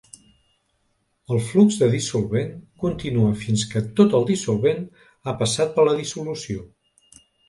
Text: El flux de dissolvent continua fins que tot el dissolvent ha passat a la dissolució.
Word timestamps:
El 1.33 1.41
flux 1.49 1.75
de 1.81 1.89
dissolvent 1.95 2.55
continua 2.83 3.35
fins 3.41 3.65
que 3.73 3.81
tot 3.99 4.15
el 4.21 4.25
dissolvent 4.31 4.81
ha 5.29 5.35
passat 5.43 5.79
a 5.85 5.87
la 5.91 5.95
dissolució. 6.01 6.65